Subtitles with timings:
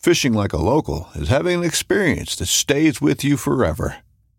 [0.00, 3.96] Fishing like a local is having an experience that stays with you forever.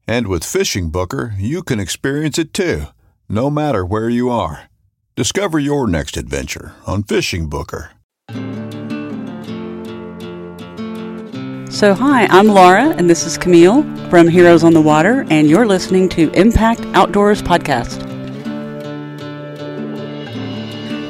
[0.08, 2.86] And with Fishing Booker, you can experience it too,
[3.30, 4.72] no matter where you are.
[5.16, 7.92] Discover your next adventure on Fishing Booker.
[11.70, 15.68] So, hi, I'm Laura, and this is Camille from Heroes on the Water, and you're
[15.68, 18.02] listening to Impact Outdoors Podcast.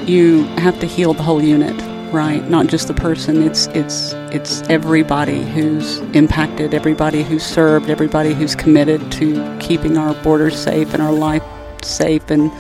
[0.06, 1.82] You have to heal the whole unit,
[2.12, 2.48] right?
[2.50, 3.44] Not just the person.
[3.44, 10.14] It's it's it's everybody who's impacted, everybody who's served, everybody who's committed to keeping our
[10.24, 11.44] borders safe and our life
[11.84, 12.52] safe and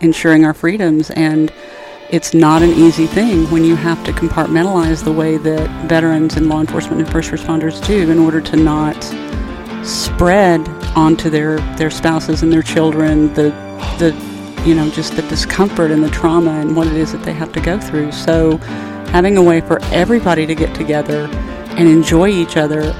[0.00, 1.52] ensuring our freedoms and
[2.10, 6.48] it's not an easy thing when you have to compartmentalize the way that veterans and
[6.48, 8.96] law enforcement and first responders do in order to not
[9.84, 10.66] spread
[10.96, 13.50] onto their, their spouses and their children the
[13.98, 14.29] the
[14.66, 17.52] you know just the discomfort and the trauma and what it is that they have
[17.52, 18.12] to go through.
[18.12, 18.58] So
[19.12, 21.28] having a way for everybody to get together
[21.76, 22.92] and enjoy each other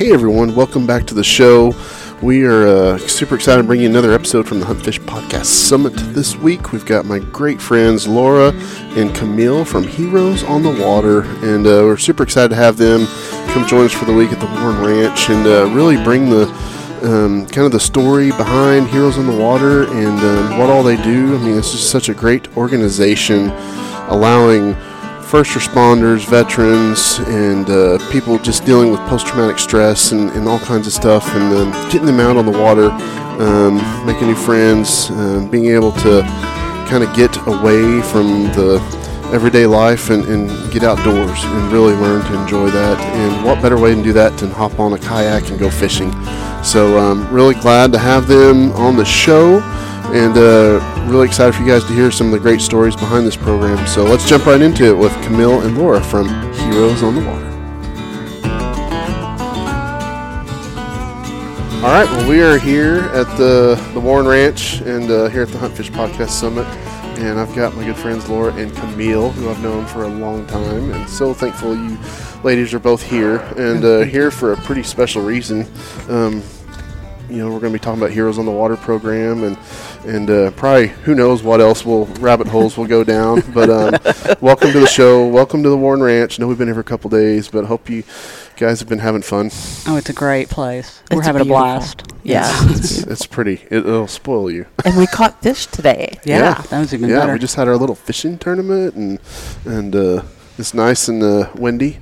[0.00, 1.74] Hey everyone, welcome back to the show.
[2.22, 5.44] We are uh, super excited to bring you another episode from the Hunt Fish Podcast
[5.44, 6.72] Summit this week.
[6.72, 8.52] We've got my great friends Laura
[8.96, 13.02] and Camille from Heroes on the Water, and uh, we're super excited to have them
[13.52, 16.46] come join us for the week at the Warren Ranch and uh, really bring the
[17.02, 20.96] um, kind of the story behind Heroes on the Water and um, what all they
[21.02, 21.34] do.
[21.34, 23.50] I mean, it's just such a great organization
[24.08, 24.74] allowing
[25.22, 30.58] first responders, veterans, and uh, people just dealing with post traumatic stress and, and, all
[30.58, 32.90] kinds of stuff, and um, getting them out on the water,
[33.40, 36.22] um, making new friends, um, being able to
[36.88, 38.78] kind of get away from the
[39.32, 42.98] everyday life and, and, get outdoors and really learn to enjoy that.
[43.00, 46.12] And what better way to do that than hop on a kayak and go fishing?
[46.62, 49.60] So, um, really glad to have them on the show
[50.12, 53.26] and uh, really excited for you guys to hear some of the great stories behind
[53.26, 53.86] this program.
[53.86, 57.46] So let's jump right into it with Camille and Laura from Heroes on the Water.
[61.80, 65.48] All right, well, we are here at the, the Warren Ranch and uh, here at
[65.48, 66.66] the Hunt Fish Podcast Summit.
[67.20, 70.46] And I've got my good friends Laura and Camille, who I've known for a long
[70.46, 70.90] time.
[70.90, 71.98] And so thankful you
[72.42, 75.66] ladies are both here and uh, here for a pretty special reason.
[76.08, 76.42] Um,
[77.30, 79.56] you know, we're going to be talking about Heroes on the Water program and
[80.06, 83.42] and uh, probably who knows what else will rabbit holes will go down.
[83.54, 85.26] But um, welcome to the show.
[85.26, 86.38] Welcome to the Warren Ranch.
[86.38, 88.04] I know we've been here for a couple days, but hope you
[88.56, 89.50] guys have been having fun.
[89.86, 91.02] Oh, it's a great place.
[91.10, 91.58] It's We're having beautiful.
[91.58, 92.02] a blast.
[92.22, 92.48] Yeah.
[92.70, 93.62] It's, it's pretty.
[93.70, 94.66] It, will spoil you.
[94.84, 96.18] and we caught fish today.
[96.24, 96.62] Yeah, Yeah.
[96.70, 97.14] that was even better.
[97.14, 97.32] yeah, better.
[97.34, 99.18] we just had our little fishing tournament and
[99.64, 100.22] and uh,
[100.60, 101.98] it's nice and uh, windy.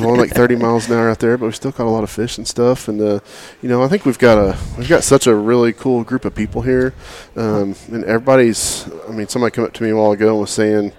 [0.00, 2.10] Only like 30 miles an hour out there, but we still caught a lot of
[2.10, 2.88] fish and stuff.
[2.88, 3.20] And uh,
[3.60, 6.34] you know, I think we've got a we've got such a really cool group of
[6.34, 6.94] people here,
[7.36, 8.88] um, and everybody's.
[9.08, 10.92] I mean, somebody came up to me a while ago and was saying,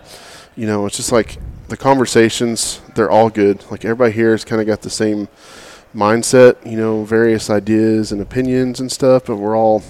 [0.55, 1.37] you know, it's just like
[1.69, 2.81] the conversations.
[2.95, 3.63] They're all good.
[3.71, 5.27] Like everybody here has kind of got the same
[5.95, 6.65] mindset.
[6.69, 9.83] You know, various ideas and opinions and stuff, but we're all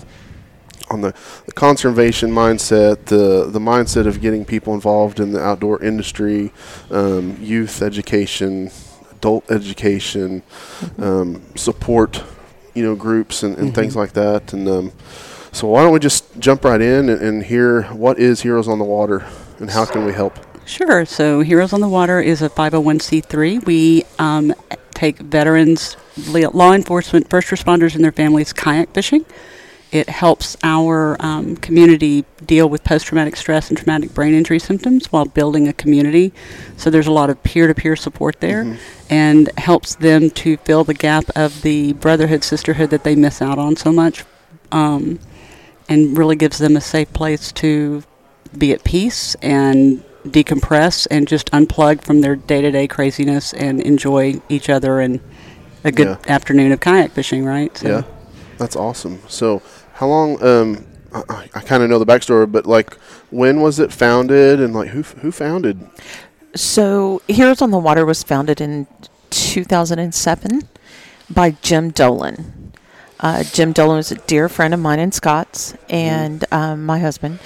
[0.89, 1.13] on the,
[1.45, 6.51] the conservation mindset, the the mindset of getting people involved in the outdoor industry,
[6.91, 8.71] um, youth education,
[9.11, 10.43] adult education,
[10.97, 12.23] um, support,
[12.73, 14.53] you know, groups and, and things like that.
[14.53, 14.91] And um,
[15.51, 18.77] so, why don't we just jump right in and, and hear what is Heroes on
[18.77, 19.25] the Water
[19.59, 20.37] and how can we help?
[20.65, 21.05] Sure.
[21.05, 23.65] So Heroes on the Water is a 501c3.
[23.65, 24.53] We um,
[24.93, 25.95] take veterans,
[26.27, 29.25] law enforcement, first responders, and their families kayak fishing.
[29.95, 35.09] It helps our um, community deal with post traumatic stress and traumatic brain injury symptoms
[35.09, 36.33] while building a community.
[36.75, 38.77] So there's a lot of peer to peer support there
[39.09, 43.57] and helps them to fill the gap of the brotherhood, sisterhood that they miss out
[43.57, 44.25] on so much.
[44.69, 45.19] Um,
[45.87, 48.03] and really gives them a safe place to
[48.57, 53.79] be at peace and decompress and just unplug from their day to day craziness and
[53.79, 55.21] enjoy each other and
[55.85, 56.17] a good Yeah.
[56.35, 57.77] afternoon of kayak fishing, right?
[57.77, 58.01] So Yeah,
[58.57, 59.19] that's awesome.
[59.29, 59.61] So,
[59.95, 60.41] how long?
[60.43, 62.93] Um, I, I kind of know the backstory, but like,
[63.31, 65.79] when was it founded, and like, who who founded?
[66.55, 68.87] So, Heroes on the Water was founded in
[69.29, 70.61] 2007
[71.29, 72.73] by Jim Dolan.
[73.19, 77.39] Uh, Jim Dolan was a dear friend of mine and Scott's, and um, my husband.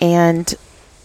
[0.00, 0.54] And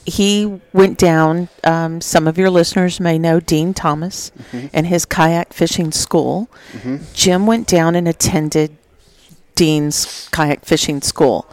[0.05, 1.47] he went down.
[1.63, 4.31] Um, some of your listeners may know Dean Thomas
[4.73, 6.49] and his kayak fishing school.
[7.13, 8.75] Jim went down and attended
[9.55, 11.45] Dean's kayak fishing school.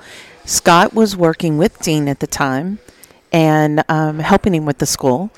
[0.45, 2.79] Scott was working with Dean at the time
[3.33, 5.31] and um, helping him with the school,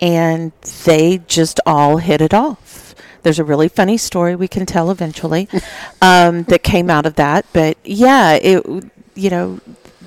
[0.00, 0.52] and
[0.84, 2.94] they just all hit it off.
[3.22, 5.48] There's a really funny story we can tell eventually
[6.02, 8.64] um, that came out of that, but yeah, it
[9.14, 9.60] you know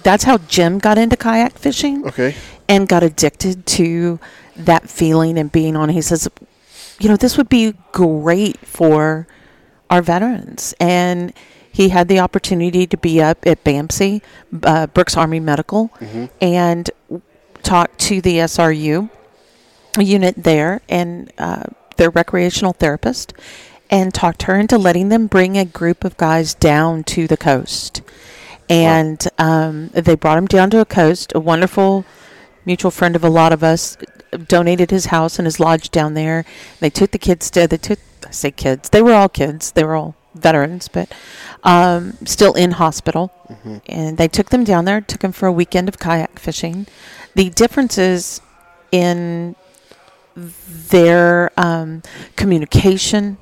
[0.03, 2.35] that's how Jim got into kayak fishing Okay.
[2.69, 4.19] and got addicted to
[4.55, 5.89] that feeling and being on.
[5.89, 6.27] He says,
[6.99, 9.27] you know, this would be great for
[9.89, 10.73] our veterans.
[10.79, 11.33] And
[11.77, 14.23] he had the opportunity to be up at BAMC,
[14.63, 15.91] uh, Brooks Army Medical,
[16.41, 16.89] and
[17.61, 19.11] talk to the SRU
[19.99, 21.65] unit there and uh,
[21.97, 23.31] their recreational therapist
[23.91, 28.01] and talked her into letting them bring a group of guys down to the coast.
[28.67, 31.31] And um, they brought him down to a coast.
[31.35, 32.05] A wonderful
[32.65, 33.97] mutual friend of a lot of us
[34.47, 36.43] donated his house and his lodge down there.
[36.79, 39.73] They took the kids to, they took, I say kids, they were all kids.
[39.73, 41.11] They were all veterans, but
[41.63, 43.31] um, still in hospital.
[43.87, 46.87] And they took them down there, took them for a weekend of kayak fishing.
[47.35, 48.41] The differences
[48.91, 49.55] in
[50.35, 52.03] their um,
[52.35, 53.37] communication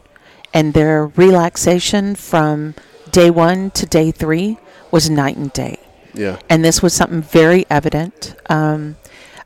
[0.54, 2.76] and their relaxation from
[3.12, 4.58] day one to day three
[4.92, 5.78] was night and day.
[6.14, 6.40] Yeah.
[6.50, 8.36] And this was something very evident.
[8.50, 8.96] Um,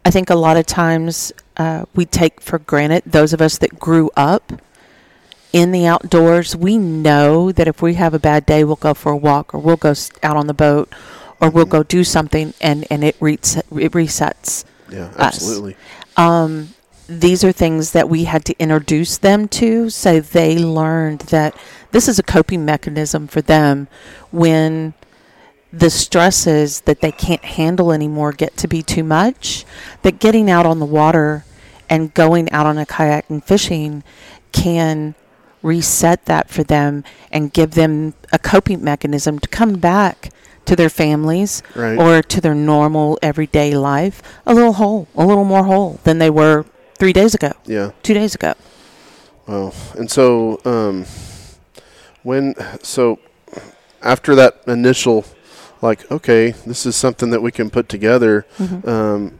[0.05, 3.79] I think a lot of times uh, we take for granted, those of us that
[3.79, 4.61] grew up
[5.51, 9.11] in the outdoors, we know that if we have a bad day, we'll go for
[9.11, 10.93] a walk or we'll go out on the boat
[11.41, 15.11] or we'll go do something and, and it, reset, it resets Yeah.
[15.17, 15.75] Absolutely.
[16.17, 16.69] um,
[17.07, 21.55] these are things that we had to introduce them to so they learned that
[21.91, 23.87] this is a coping mechanism for them
[24.29, 24.93] when
[25.73, 29.65] the stresses that they can't handle anymore get to be too much
[30.03, 31.45] that getting out on the water
[31.89, 34.03] and going out on a kayak and fishing
[34.51, 35.15] can
[35.61, 40.29] reset that for them and give them a coping mechanism to come back
[40.65, 41.97] to their families Right.
[41.97, 46.29] or to their normal everyday life a little whole, a little more whole than they
[46.29, 46.65] were
[46.97, 47.91] three days ago, Yeah.
[48.03, 48.53] two days ago.
[49.47, 49.73] Wow.
[49.97, 51.05] And so, um,
[52.23, 52.53] when
[52.83, 53.19] so
[54.01, 55.25] after that initial,
[55.81, 58.45] like, okay, this is something that we can put together.
[58.85, 59.39] Um,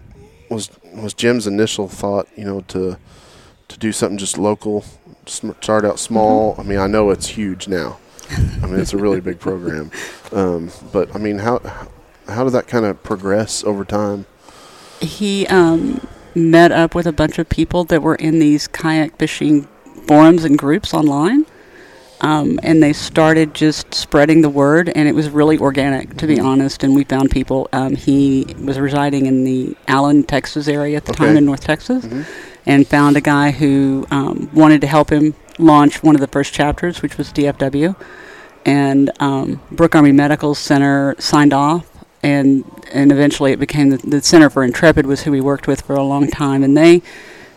[0.50, 2.98] was was Jim's initial thought, you know, to
[3.68, 4.84] to do something just local,
[5.30, 6.56] start out small.
[6.58, 8.00] I mean, I know it's huge now.
[8.30, 9.92] I mean, it's a really big program.
[10.32, 11.58] Um, but I mean, how
[12.28, 14.28] how did that kind of progress over time?
[15.02, 16.06] he um,
[16.36, 19.68] met up with a bunch of people that were in these kayak fishing
[20.08, 21.46] forums and groups online.
[22.22, 26.38] Um, and they started just spreading the word, and it was really organic, to be
[26.38, 26.84] honest.
[26.84, 27.70] And we found people.
[27.72, 32.06] Um, he was residing in the Allen, Texas area at the time in North Texas,
[32.66, 36.54] and found a guy who um, wanted to help him launch one of the first
[36.54, 37.96] chapters, which was DFW.
[38.66, 41.88] And um, Brooke Army Medical Center signed off,
[42.22, 45.82] and and eventually it became the, the Center for Intrepid was who we worked with
[45.82, 47.02] for a long time, and they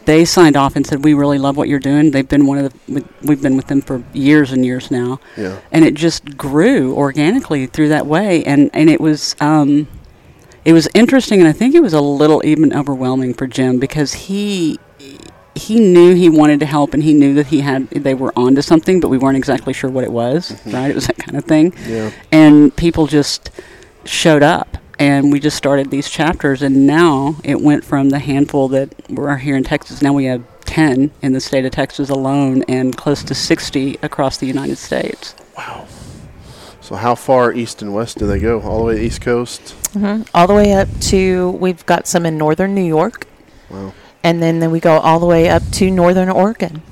[0.04, 2.12] they signed off and said we really love what you're doing.
[2.12, 5.20] They've been one of the we- we've been with them for years and years now,
[5.36, 5.58] Yeah.
[5.72, 9.34] and it just grew organically through that way, and and it was.
[9.40, 9.88] Um,
[10.64, 14.12] it was interesting, and I think it was a little even overwhelming for Jim because
[14.12, 14.78] he
[15.54, 18.62] he knew he wanted to help, and he knew that he had they were onto
[18.62, 20.52] something, but we weren't exactly sure what it was.
[20.66, 20.90] Right?
[20.90, 22.10] It was that kind of thing Yeah.
[22.30, 23.50] and people just
[24.04, 28.68] showed up and we just started these chapters and now it went from the handful
[28.68, 32.62] that were here in texas now we have 10 in the state of texas alone
[32.68, 35.86] and close to 60 across the united states Wow.
[36.80, 38.60] So how far east and west do they go?
[38.60, 39.70] All the way to the East Coast?
[39.92, 43.26] hmm All the way up to, we've got some in northern New York.
[43.70, 43.92] Wow.
[44.24, 46.82] And then, then we go all the way up to northern Oregon.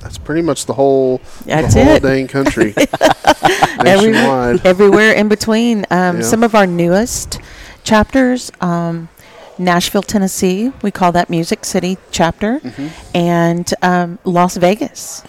[0.00, 2.02] That's pretty much the whole That's the whole it.
[2.02, 2.72] dang country.
[3.84, 4.64] Every- Nationwide.
[4.64, 5.86] everywhere in between.
[5.90, 6.22] Um, Yeah.
[6.22, 7.40] Some of our newest
[7.82, 9.08] chapters, um,
[9.58, 12.88] Nashville, Tennessee, we call that Music City chapter, Mm-hmm.
[13.16, 15.24] and um, Las Vegas.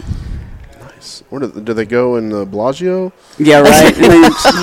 [1.30, 3.12] Where do, do they go in the Bellagio?
[3.38, 3.94] Yeah, right.
[3.94, 4.08] they,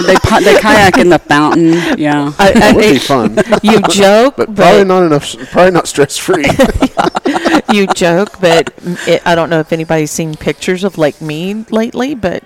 [0.08, 1.74] they pi- they kayak in the fountain.
[1.98, 2.32] Yeah.
[2.38, 5.36] I- I- That would be fun, you joke, but but, probably not enough.
[5.52, 6.46] Probably not stress free.
[7.74, 8.74] you joke, but
[9.08, 12.44] it, I don't know if anybody's seen pictures of Lake Mead lately, but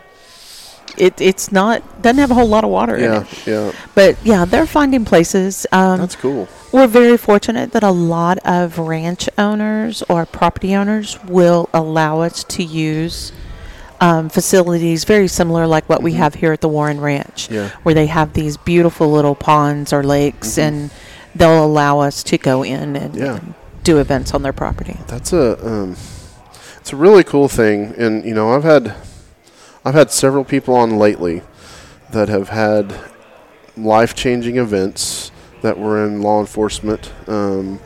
[0.98, 3.48] it it's not doesn't have a whole lot of water in yeah, it.
[3.48, 3.72] yeah.
[3.96, 5.66] But yeah, they're finding places.
[5.72, 6.48] Um, That's cool.
[6.72, 12.44] We're very fortunate that a lot of ranch owners or property owners will allow us
[12.46, 13.32] to use
[14.02, 17.54] um, facilities very similar like what we have here at the Warren Ranch, Mm-hmm.
[17.54, 17.70] Yeah.
[17.84, 20.90] where they have these beautiful little ponds or lakes, and
[21.36, 23.24] they'll allow us to go in and, Mm-hmm.
[23.24, 23.40] Yeah.
[23.84, 24.98] do events on their property.
[25.08, 25.96] That's a um,
[26.80, 28.96] it's a really cool thing, and you know I've had
[29.86, 31.42] I've had several people on lately
[32.12, 32.94] that have had
[33.78, 35.32] life changing events
[35.62, 37.80] that were in law enforcement um,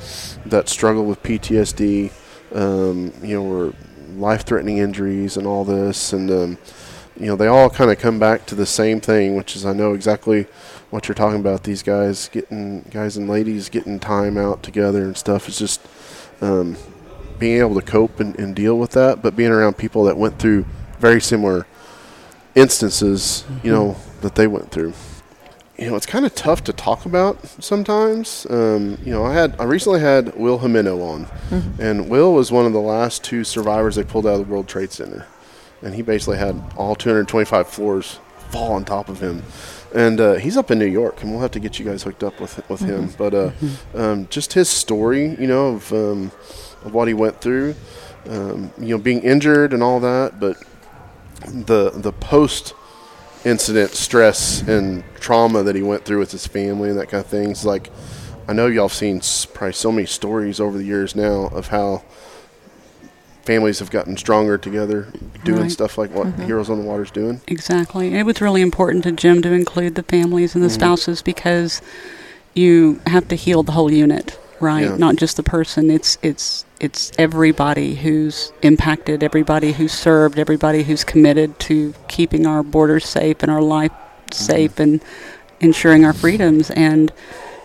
[0.45, 2.11] that struggle with PTSD,
[2.53, 3.73] um, you know, were
[4.19, 6.57] life threatening injuries and all this, and um,
[7.19, 9.73] you know they all kind of come back to the same thing, which is I
[9.73, 10.47] know exactly
[10.89, 11.63] what you're talking about.
[11.63, 15.47] These guys getting guys and ladies getting time out together and stuff.
[15.47, 15.81] It's just
[16.41, 16.77] um,
[17.39, 20.39] being able to cope and, and deal with that, but being around people that went
[20.39, 20.65] through
[20.99, 21.67] very similar
[22.55, 24.93] instances, you know, that they went through.
[25.77, 28.47] You know, it's kind of tough to talk about sometimes.
[28.49, 31.27] Um, you know, I had I recently had Will Jimeno on,
[31.79, 34.69] and Will was one of the last two survivors they pulled out of the World
[34.69, 35.27] Trade Center,
[35.81, 39.43] and he basically had all 225 floors fall on top of him.
[39.93, 42.23] And uh, he's up in New York, and we'll have to get you guys hooked
[42.23, 43.09] up with with him.
[43.17, 43.51] But uh,
[43.93, 46.31] um, just his story, you know, of um,
[46.85, 47.75] of what he went through,
[48.29, 50.55] um, you know, being injured and all that, but
[51.45, 52.73] the the post
[53.45, 57.29] incident stress and trauma that he went through with his family and that kind of
[57.29, 57.63] things.
[57.63, 57.91] Like,
[58.47, 59.21] I know y'all have seen
[59.53, 62.03] probably so many stories over the years now of how
[63.43, 65.07] families have gotten stronger together,
[65.43, 65.71] doing Right.
[65.71, 67.41] stuff like what Heroes on the Water's doing.
[67.47, 68.15] Exactly.
[68.15, 70.73] It was really important to Jim to include the families and the Mm-hmm.
[70.79, 71.81] spouses because
[72.55, 74.85] you have to heal the whole unit, right?
[74.85, 74.97] Yeah.
[74.97, 75.89] Not just the person.
[75.91, 82.63] It's it's it's everybody who's impacted, everybody who's served, everybody who's committed to keeping our
[82.63, 84.43] borders safe and our life Mm-hmm.
[84.43, 85.03] safe and
[85.59, 87.13] ensuring our freedoms and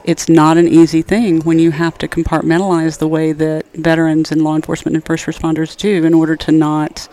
[0.05, 4.43] it's not an easy thing when you have to compartmentalize the way that veterans and
[4.45, 7.09] law enforcement and first responders do in order to not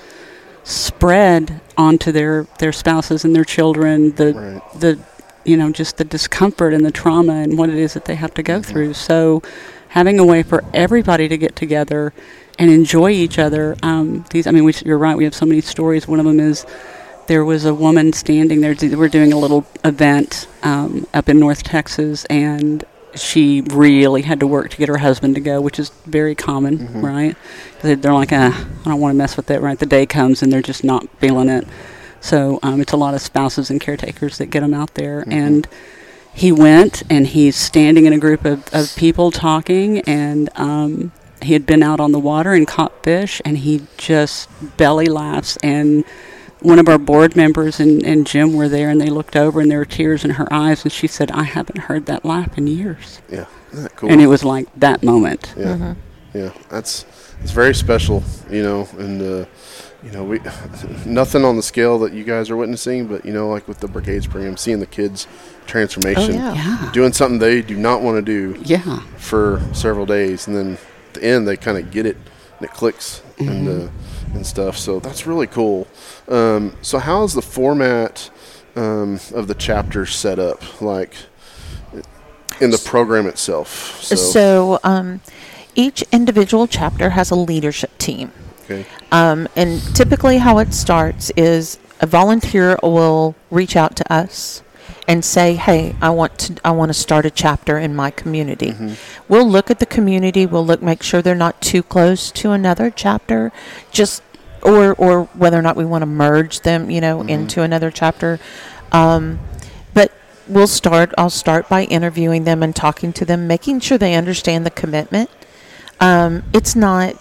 [0.63, 4.79] spread onto their their spouses and their children the Right.
[4.81, 4.99] the
[5.47, 8.33] you know just the discomfort and the trauma and what it is that they have
[8.35, 8.71] to go Mm-hmm.
[8.71, 8.93] through.
[8.93, 9.41] So
[9.89, 12.13] having a way for everybody to get together
[12.59, 15.61] and enjoy each other um, these i mean we, you're right we have so many
[15.61, 16.07] stories.
[16.07, 16.65] One of them is
[17.27, 21.63] there was a woman standing there we're doing a little event um, up in north
[21.63, 22.83] texas and
[23.15, 27.01] she really had to work to get her husband to go which is very common
[27.01, 27.35] right?
[27.81, 29.77] They- they're like ah, i don't want to mess with that right?
[29.79, 31.65] The day comes and they're just not feeling it
[32.19, 35.23] so um, it's a lot of spouses and caretakers that get them out there.
[35.27, 35.67] And
[36.33, 41.53] he went and he's standing in a group of, of people talking and um, he
[41.53, 45.57] had been out on the water and caught fish and he just belly laughs.
[45.63, 46.05] And
[46.59, 49.69] one of our board members and, and Jim were there and they looked over and
[49.69, 52.67] there were tears in her eyes and she said, I haven't heard that laugh in
[52.67, 53.21] years.
[53.29, 54.11] Yeah, isn't that cool?
[54.11, 55.53] And it was like that moment.
[55.57, 55.95] Yeah,
[56.33, 57.05] yeah, that's
[57.41, 59.45] it's very special, you know, and uh,
[60.03, 60.39] you know we
[61.05, 63.87] nothing on the scale that you guys are witnessing, but you know, like with the
[63.87, 65.27] brigades program, seeing the kids
[65.65, 66.53] transformation, Oh, yeah.
[66.53, 66.91] Yeah.
[66.93, 68.99] doing something they do not want to do Yeah.
[69.17, 70.73] for several days, and then
[71.09, 72.15] at the end they kind of get it
[72.59, 73.87] and it clicks and uh,
[74.33, 74.77] and stuff.
[74.77, 75.87] So that's really cool.
[76.27, 78.29] Um, so how is the format
[78.75, 81.13] um, of the chapter set up, like
[82.61, 84.01] in the program itself?
[84.03, 85.21] So, um,
[85.75, 88.31] each individual chapter has a leadership team.
[88.69, 88.85] Okay.
[89.11, 94.61] Um, and typically, how it starts is a volunteer will reach out to us
[95.07, 98.71] and say, "Hey, I want to I want to start a chapter in my community."
[99.27, 100.45] We'll look at the community.
[100.45, 103.51] We'll look make sure they're not too close to another chapter,
[103.91, 104.21] just
[104.61, 108.39] or or whether or not we want to merge them, you know, into another chapter.
[108.91, 109.39] Um,
[109.93, 110.11] but
[110.47, 111.13] we'll start.
[111.17, 115.29] I'll start by interviewing them and talking to them, making sure they understand the commitment.
[115.99, 117.15] Um, it's not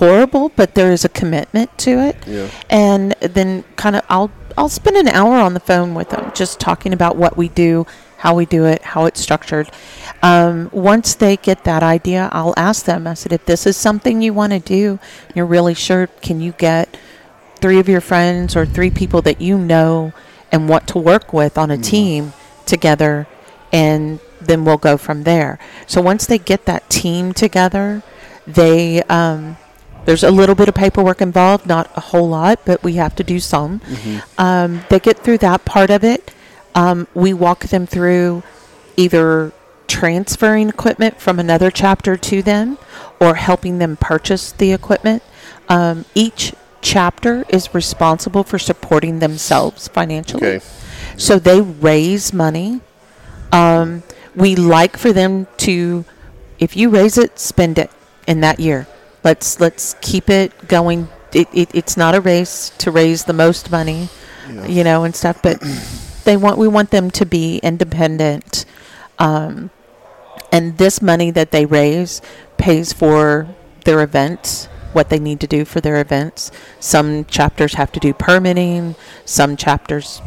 [0.00, 2.16] horrible, but there is a commitment to it.
[2.26, 2.50] Yeah.
[2.68, 6.58] And then kind of I'll I'll spend an hour on the phone with them, just
[6.58, 7.86] talking about what we do,
[8.18, 9.70] how we do it, how it's structured.
[10.22, 13.06] Um, once they get that idea, I'll ask them.
[13.06, 14.98] I said, if this is something you want to do,
[15.34, 16.98] you're really sure, can you get
[17.56, 20.12] three of your friends or three people that you know
[20.50, 22.32] and want to work with on a team
[22.66, 23.26] together,
[23.72, 25.58] and then we'll go from there.
[25.86, 28.02] So once they get that team together,
[28.46, 29.56] they um,
[30.10, 33.22] there's a little bit of paperwork involved, not a whole lot, but we have to
[33.22, 33.80] do some.
[34.38, 36.34] Um, they get through that part of it.
[36.74, 38.42] Um, we walk them through
[38.96, 39.52] either
[39.86, 42.76] transferring equipment from another chapter to them
[43.20, 45.22] or helping them purchase the equipment.
[45.68, 50.44] Um, each chapter is responsible for supporting themselves financially.
[50.44, 50.66] Okay.
[51.16, 52.80] So they raise money.
[53.52, 54.02] Um,
[54.34, 56.04] we like for them to,
[56.58, 57.92] if you raise it, spend it
[58.26, 58.88] in that year.
[59.22, 61.08] Let's let's keep it going.
[61.32, 64.08] It, it, it's not a race to raise the most money,
[64.66, 65.40] you know, and stuff.
[65.42, 65.60] But
[66.24, 68.64] they want we want them to be independent,
[69.18, 69.70] um,
[70.50, 72.22] and this money that they raise
[72.56, 73.48] pays for
[73.84, 76.50] their events what they need to do for their events
[76.80, 80.20] some chapters have to do permitting some chapters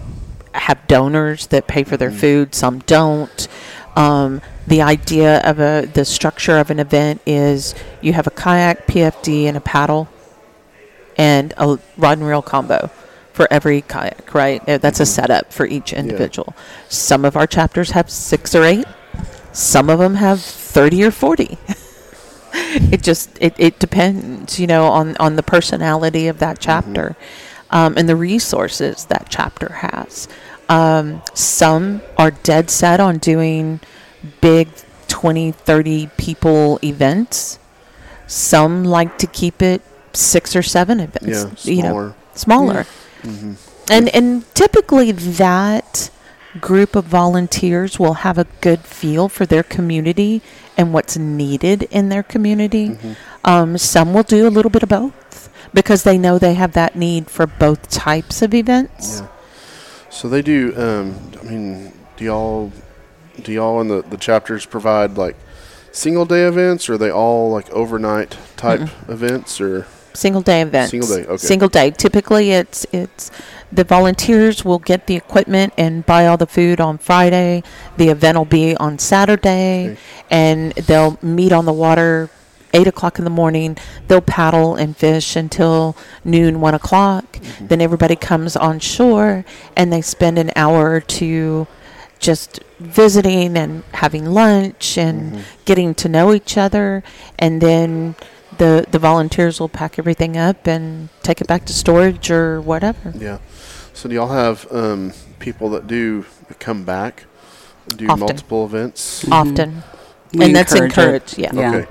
[0.53, 3.47] have donors that pay for their food some don't
[3.95, 8.87] um, the idea of a the structure of an event is you have a kayak
[8.87, 10.07] pfd and a paddle
[11.17, 12.89] and a rod and reel combo
[13.33, 14.67] for every kayak, right?
[14.69, 16.53] Uh, That's a setup for each individual.
[16.87, 18.85] Some of our chapters have six or eight.
[19.51, 21.57] Some of them have 30 or 40.
[22.53, 27.15] it just, it, it depends, you know, on, on the personality of that chapter
[27.71, 30.27] um, and the resources that chapter has.
[30.69, 33.79] Um, some are dead set on doing
[34.41, 34.69] big
[35.07, 37.59] 20, 30 people events.
[38.27, 39.81] Some like to keep it
[40.13, 41.65] six or seven events.
[41.65, 42.85] Yeah, you know, smaller.
[43.23, 43.55] smaller.
[43.89, 46.09] And and typically that
[46.59, 50.41] group of volunteers will have a good feel for their community
[50.77, 52.97] and what's needed in their community.
[53.43, 56.95] Um, some will do a little bit of both because they know they have that
[56.95, 59.21] need for both types of events.
[59.21, 59.27] Yeah.
[60.09, 60.73] So they do.
[60.77, 62.71] Um, I mean, do y'all
[63.41, 65.35] do y'all in the the chapters provide like
[65.91, 70.91] single day events, or are they all like overnight type events, or Single day events.
[70.91, 71.37] Single day, okay.
[71.37, 71.91] Single day.
[71.91, 73.31] Typically, it's it's
[73.71, 77.63] the volunteers will get the equipment and buy all the food on Friday.
[77.97, 79.99] The event will be on Saturday, Okay.
[80.29, 82.29] and they'll meet on the water
[82.75, 83.77] eight o'clock in the morning.
[84.07, 87.33] They'll paddle and fish until noon, one o'clock.
[87.33, 87.67] Mm-hmm.
[87.67, 91.65] Then everybody comes on shore, and they spend an hour or two
[92.29, 95.41] just visiting and having lunch and Mm-hmm.
[95.69, 97.03] getting to know each other
[97.43, 98.15] and then
[98.61, 103.11] the the volunteers will pack everything up and take it back to storage or whatever
[103.27, 103.37] yeah.
[103.93, 106.25] So do y'all have um, people that do
[106.59, 107.25] come back,
[108.01, 108.19] do Often.
[108.19, 109.01] multiple events?
[109.31, 109.83] often
[110.33, 111.37] We and that's encourage it.
[111.37, 111.69] encouraged yeah Yeah.
[111.75, 111.85] Okay.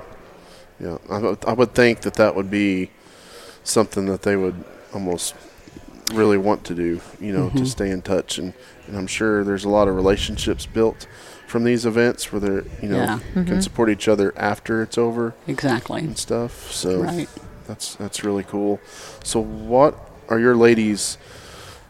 [0.84, 1.16] Yeah, I,
[1.50, 2.90] I would think that that would be
[3.64, 4.58] something that they would
[4.92, 5.34] almost
[6.12, 7.58] really want to do, you know, Mm-hmm.
[7.58, 8.38] to stay in touch.
[8.38, 8.52] And,
[8.86, 11.06] and I'm sure there's a lot of relationships built
[11.46, 13.18] from these events where they're, you know, Yeah.
[13.34, 13.44] Mm-hmm.
[13.44, 16.00] can support each other after it's over Exactly.
[16.00, 16.70] and stuff.
[16.72, 17.28] So Right.
[17.66, 18.80] that's that's really cool.
[19.24, 21.18] So what are your ladies'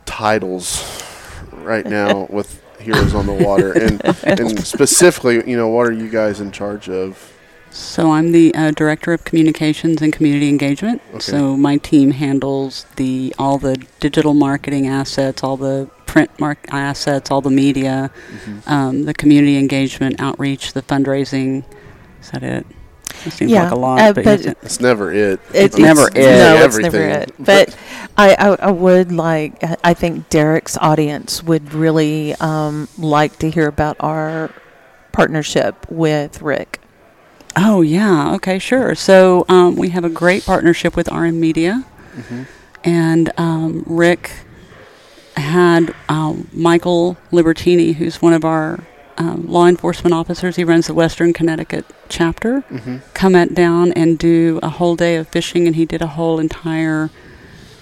[0.06, 0.82] titles
[1.52, 6.08] right now with Heroes on the Water, and and specifically, you know, what are you
[6.08, 7.31] guys in charge of?
[7.72, 11.00] So I'm the uh, director of communications and community engagement.
[11.10, 11.18] Okay.
[11.20, 17.30] So my team handles the all the digital marketing assets, all the print mark assets,
[17.30, 18.10] all the media,
[18.44, 18.68] Mm-hmm.
[18.70, 21.64] um, the community engagement, outreach, the fundraising.
[22.20, 22.66] Is that it?
[23.24, 25.40] It seems Yeah, like a lot, uh, but, but it- It's never it.
[25.54, 26.14] It's never it.
[26.14, 26.92] No, it's Everything.
[26.92, 27.32] never it.
[27.38, 27.76] But
[28.18, 29.62] I, I, I would like.
[29.84, 34.50] I think Derek's audience would really um, like to hear about our
[35.12, 36.80] partnership with Rick.
[37.56, 38.94] Oh yeah, okay, sure.
[38.94, 41.84] So um, we have a great partnership with RM Media,
[42.84, 44.30] and um, Rick
[45.36, 48.80] had um, Michael Libertini, who's one of our
[49.18, 50.56] um, law enforcement officers.
[50.56, 52.62] He runs the Western Connecticut chapter.
[53.14, 56.38] Come at down and do a whole day of fishing, and he did a whole
[56.38, 57.10] entire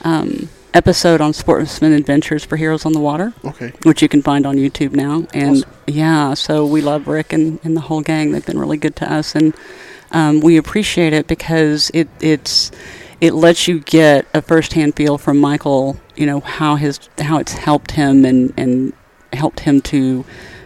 [0.02, 3.72] um, episode on sportsman adventures for Heroes on the Water Okay.
[3.82, 5.26] which you can find on YouTube now.
[5.34, 5.70] And Awesome.
[5.86, 8.32] yeah, so we love Rick and, and the whole gang.
[8.32, 9.54] They've been really good to us, and
[10.12, 12.70] um, we appreciate it because it it's
[13.20, 15.98] it lets you get a firsthand feel from Michael.
[16.16, 18.92] You know how his how it's helped him and and
[19.32, 20.24] helped him to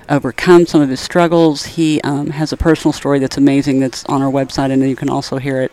[0.09, 1.65] overcome some of his struggles.
[1.65, 3.81] He um, has a personal story that's amazing.
[3.81, 5.73] That's on our website, and you can also hear it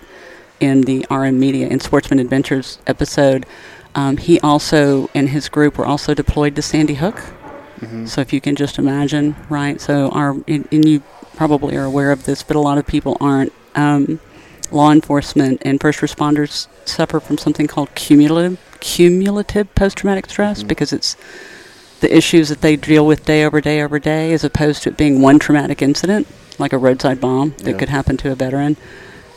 [0.60, 3.46] in the RM Media and Sportsman Adventures episode.
[3.96, 7.22] Um, he also and his group were also deployed to Sandy Hook
[7.82, 8.06] Mm-hmm.
[8.06, 9.82] So if you can just imagine, right?
[9.82, 11.02] So our and and you
[11.36, 13.52] probably are aware of this, but a lot of people aren't.
[13.74, 14.20] Um,
[14.70, 20.68] law enforcement and first responders suffer from something called cumulative cumulative post traumatic stress Mhm.
[20.68, 21.16] because it's
[22.02, 24.98] the issues that they deal with day over day over day, as opposed to it
[24.98, 26.28] being one traumatic incident
[26.60, 27.78] like a roadside bomb that Yeah.
[27.78, 28.78] could happen to a veteran.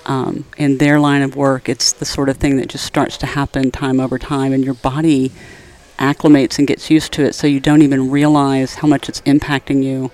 [0.06, 3.26] Um, in their line of work, it's the sort of thing that just starts to
[3.26, 5.32] happen time over time, and your body
[5.98, 9.82] acclimates and gets used to it, so you don't even realize how much it's impacting
[9.82, 10.10] you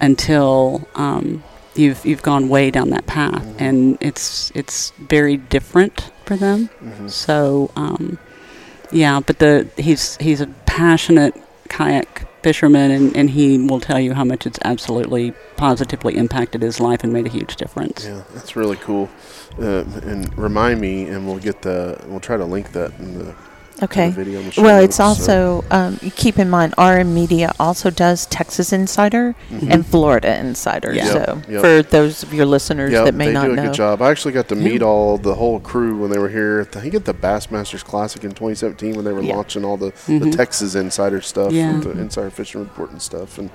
[0.00, 1.42] until um,
[1.74, 3.54] you've you've gone way down that path, Mhm.
[3.60, 6.68] and it's it's very different for them.
[6.84, 7.08] Mm-hmm.
[7.08, 8.18] So um,
[8.90, 11.34] yeah, but the he's he's a passionate
[11.68, 16.80] kayak fisherman, and, and he will tell you how much it's absolutely positively impacted his
[16.80, 18.04] life and made a huge difference.
[18.04, 19.08] Yeah, that's really cool.
[19.58, 22.02] Uh, and remind me, and we'll get the.
[22.06, 23.34] We'll try to link that in the,
[23.82, 24.10] Okay.
[24.10, 24.38] the video.
[24.40, 27.90] On the show Well, it's notes, so- also um, keep in mind RM Media also
[27.90, 29.70] does Texas Insider Mhm.
[29.72, 30.92] and Florida Insider.
[30.92, 31.06] Yeah.
[31.06, 31.60] So Yep, yep.
[31.62, 34.00] for those of your listeners Yeah, that may they not do a know, good job.
[34.02, 34.62] I actually got to Yeah.
[34.62, 36.66] meet all the whole crew when they were here.
[36.74, 39.36] I think at the Bassmasters Classic in 2017 when they were Yeah.
[39.36, 41.78] launching all the, the Texas Insider stuff, Yeah.
[41.82, 43.50] the Insider Fishing Report and stuff, and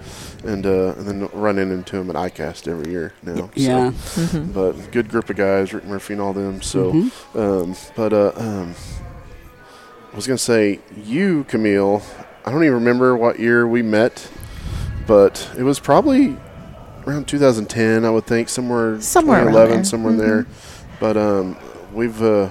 [0.46, 3.50] and uh, and then running into them at ICAST every year now.
[3.56, 3.92] Yeah.
[4.06, 4.54] So, Mhm.
[4.54, 6.62] but good group of guys, Rick Murphy and all them.
[6.62, 6.90] So,
[7.36, 8.76] um, but uh, um,
[10.12, 12.02] I was gonna say you, Camille.
[12.46, 14.30] I don't even remember what year we met,
[15.06, 16.38] but it was probably
[17.06, 19.84] around 2010, I would think, somewhere Somewhere around 2011, there.
[19.86, 20.22] somewhere in Mhm.
[20.22, 20.46] there.
[21.00, 21.58] But um,
[21.94, 22.50] we've uh,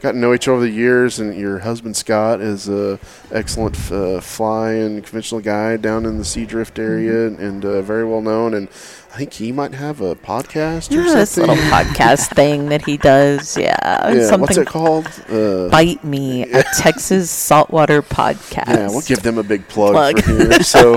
[0.00, 2.98] gotten to know each other over the years, and your husband Scott is a
[3.32, 7.42] excellent uh, fly and conventional guy down in the Seadrift area, Mm-hmm.
[7.44, 8.54] and uh, very well known.
[8.54, 8.68] And
[9.12, 11.54] I think he might have a podcast or yeah, this something.
[11.56, 13.56] little podcast thing that he does.
[13.56, 13.76] Yeah,
[14.12, 15.06] yeah, something what's it called?
[15.28, 18.68] Uh, Bite Me, a Texas saltwater podcast.
[18.68, 20.22] Yeah, we'll give them a big plug, Plug.
[20.22, 20.62] for here.
[20.62, 20.94] So,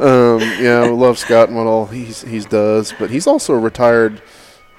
[0.00, 3.58] um, yeah, we love Scott and what all he's he's does, but he's also a
[3.58, 4.20] retired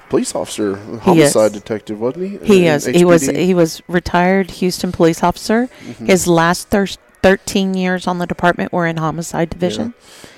[0.10, 2.48] police officer, homicide detective, wasn't he?
[2.60, 2.86] He is.
[2.86, 3.28] He was.
[3.28, 5.70] He was retired Houston police officer.
[5.86, 6.08] Mhm.
[6.08, 6.88] His last thir-
[7.22, 9.94] thirteen years on the department were in homicide division.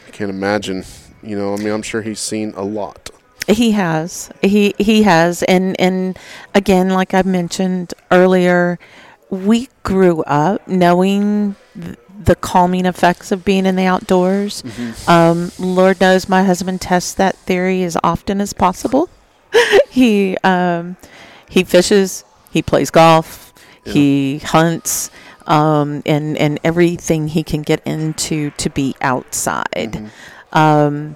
[0.07, 0.85] I can't imagine.
[1.21, 3.09] You know, I mean, I'm sure he's seen a lot.
[3.47, 4.29] He has.
[4.41, 5.43] He he has.
[5.43, 6.17] And and
[6.55, 8.79] again, like I mentioned earlier,
[9.29, 14.61] we grew up knowing th- the calming effects of being in the outdoors.
[15.07, 19.09] Um, Lord knows my husband tests that theory as often as possible.
[19.89, 20.97] he um,
[21.49, 22.23] he fishes.
[22.51, 23.53] He plays golf.
[23.85, 23.93] Yeah.
[23.93, 25.11] He hunts.
[25.47, 29.65] Um, and and everything he can get into to be outside.
[29.93, 30.09] Mhm.
[30.55, 31.15] Um,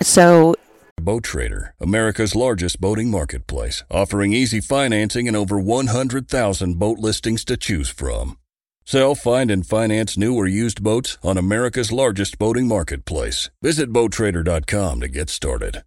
[0.00, 0.54] so
[1.00, 7.58] Boat Trader, America's largest boating marketplace, offering easy financing and over 100,000 boat listings to
[7.58, 8.38] choose from.
[8.86, 13.50] Sell, find, and finance new or used boats on America's largest boating marketplace.
[13.62, 15.82] Visit BoatTrader.com to get started.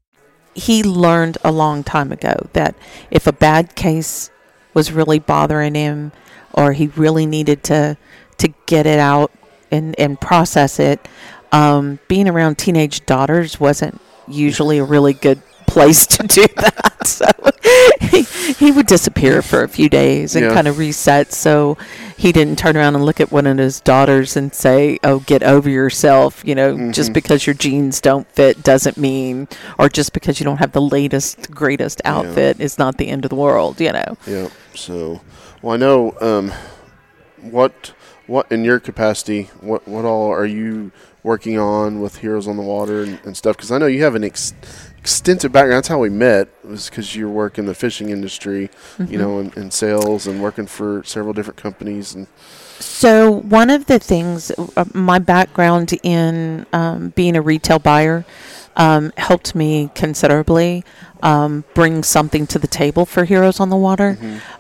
[0.58, 2.76] He learned a long time ago that
[3.12, 4.32] if a bad case
[4.74, 6.12] was really bothering him
[6.52, 7.96] or he really needed to
[8.38, 9.32] to get it out
[9.72, 11.08] and and process it
[11.52, 15.42] um, being around teenage daughters wasn't usually a really good
[15.78, 17.26] place to do that so
[18.02, 20.54] he, he would disappear for a few days and Yeah.
[20.54, 21.78] kind of reset so
[22.18, 25.44] he didn't turn around and look at one of his daughters and say oh get
[25.44, 27.14] over yourself you know just Mhm.
[27.14, 31.52] because your jeans don't fit doesn't mean or just because you don't have the latest
[31.52, 32.16] greatest Yeah.
[32.18, 34.48] outfit is not the end of the world you know Yeah.
[34.74, 35.22] So,
[35.62, 36.52] well, I know um,
[37.42, 37.94] what
[38.28, 40.92] what in your capacity, what what all are you
[41.24, 43.56] working on with Heroes on the Water and, and stuff?
[43.58, 44.54] Because I know you have an ex-
[45.08, 45.78] extensive background.
[45.78, 46.50] That's how we met.
[46.66, 49.12] Was because you work in the fishing industry, Mm-hmm.
[49.12, 52.14] you know, in, in sales and working for several different companies.
[52.16, 52.28] And
[52.80, 58.26] So one of the things, uh, my background in um, being a retail buyer
[58.76, 60.84] um, helped me considerably
[61.24, 64.18] um, bring something to the table for Heroes on the Water.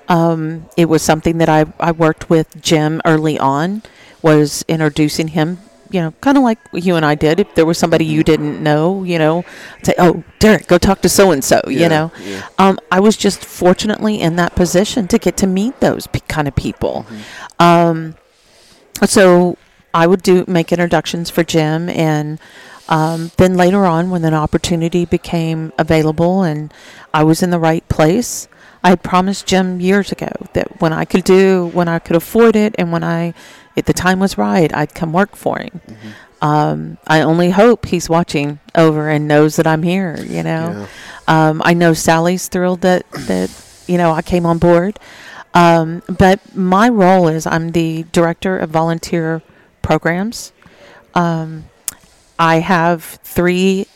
[0.08, 3.84] Um, it was something that I, I worked with Jim early on,
[4.22, 5.60] was introducing him.
[5.91, 7.39] You know, kind of like you and I did.
[7.39, 9.45] If there was somebody you didn't know, you know,
[9.84, 12.47] say, "Oh, Derek, go talk to so and so." You know, yeah.
[12.58, 16.47] um, I was just fortunately in that position to get to meet those p- kind
[16.47, 17.06] of people.
[17.60, 18.15] Um,
[19.06, 19.58] so
[19.93, 22.39] I would do make introductions for Jim, and
[22.89, 26.73] um, then later on, when an opportunity became available and
[27.13, 28.47] I was in the right place,
[28.84, 32.56] I had promised Jim years ago that when I could do, when I could afford
[32.56, 33.34] it, and when I,
[33.78, 35.80] if the time was right, I'd come work for him.
[36.42, 40.18] Um, I only hope he's watching over and knows that I'm here.
[40.20, 40.88] You know.
[41.28, 41.50] Yeah.
[41.50, 43.50] Um, I know Sally's thrilled that that
[43.88, 45.00] you know I came on board,
[45.54, 49.42] um, but my role is I'm the director of volunteer
[49.82, 50.52] programs.
[51.13, 51.66] Um,
[52.40, 53.88] I have three,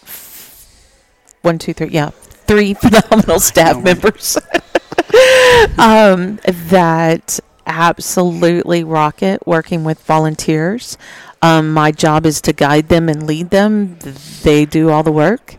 [1.42, 4.38] one, two, three, yeah, three phenomenal staff members
[5.78, 10.98] um, that absolutely rock it working with volunteers.
[11.42, 13.98] Um, my job is to guide them and lead them.
[14.44, 15.58] They do all the work.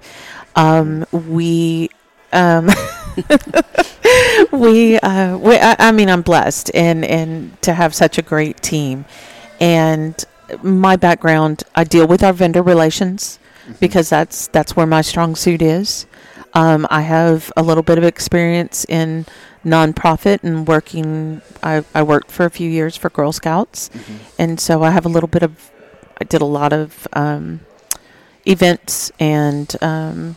[0.54, 1.90] Um, we,
[2.32, 2.66] um,
[4.52, 8.62] we, uh, we I, I mean, I'm blessed and, and to have such a great
[8.62, 9.04] team.
[9.60, 10.22] And
[10.62, 13.38] my background, I deal with our vendor relations
[13.80, 16.06] because that's that's where my strong suit is.
[16.54, 19.26] Um, I have a little bit of experience in
[19.64, 21.42] nonprofit and working.
[21.62, 23.90] I, I worked for a few years for Girl Scouts,
[24.38, 25.70] and so I have a little bit of.
[26.20, 27.61] I did a lot of um,
[28.46, 30.37] events and um,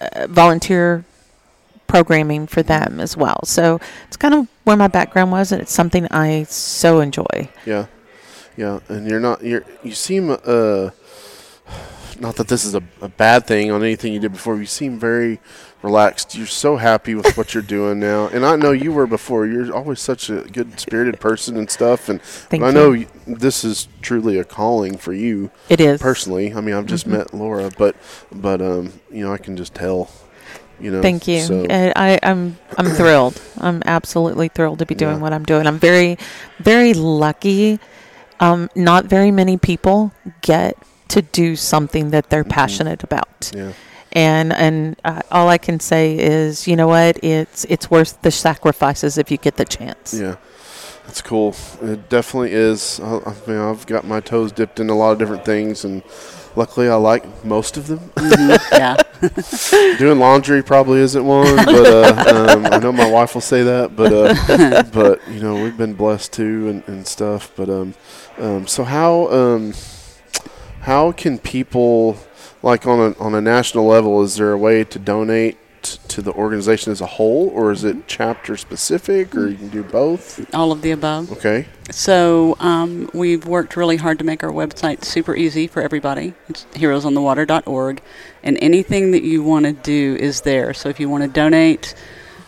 [0.00, 1.04] uh, volunteer
[1.86, 3.40] programming for them as well.
[3.44, 7.48] So it's kind of where my background was, and it's something I so enjoy.
[7.64, 7.86] Yeah,
[8.56, 10.90] yeah, and you're not you're you seem uh,
[12.20, 14.56] not that this is a, a bad thing on anything you did before.
[14.56, 15.40] You seem very
[15.84, 16.34] relaxed.
[16.34, 19.46] You're so happy with what you're doing now, and I know you were before.
[19.46, 23.86] You're always such a good spirited person and stuff, and Thank I know this is
[24.02, 26.52] truly a calling for you It is personally.
[26.54, 27.94] I mean, I've just met Laura, but
[28.32, 30.10] but um, you know, I can just tell.
[30.80, 31.40] You know, Thank you.
[31.42, 33.40] So, I, I'm I'm thrilled.
[33.58, 35.22] I'm absolutely thrilled to be doing Yeah.
[35.22, 35.68] what I'm doing.
[35.68, 36.18] I'm very,
[36.58, 37.78] very lucky.
[38.40, 40.76] Um, not very many people get
[41.08, 43.58] to do something that they're passionate about, Mm-hmm.
[43.58, 43.72] yeah,
[44.14, 47.22] and and uh, all I can say is, you know what?
[47.22, 50.14] It's it's worth the sacrifices if you get the chance.
[50.18, 50.36] yeah.
[51.06, 51.54] It's cool.
[51.82, 52.98] It definitely is.
[52.98, 56.02] I, I mean, I've got my toes dipped in a lot of different things, and
[56.56, 58.10] luckily, I like most of them.
[58.72, 58.96] yeah.
[59.98, 63.94] Doing laundry probably isn't one, but uh, um, I know my wife will say that.
[63.94, 67.52] But uh, but you know we've been blessed too and, and stuff.
[67.54, 67.94] But um,
[68.38, 69.74] um, so how um,
[70.80, 72.16] how can people
[72.64, 74.22] like on a on a national level?
[74.22, 75.58] Is there a way to donate
[76.08, 79.82] to the organization as a whole, or is it chapter specific, or you can do
[79.82, 80.54] both?
[80.54, 81.30] All of the above.
[81.30, 81.66] Okay.
[81.90, 86.32] So um, we've worked really hard to make our website super easy for everybody.
[86.48, 88.02] It's heroesonthewater.org,
[88.42, 90.72] and anything that you want to do is there.
[90.72, 91.94] So if you want to donate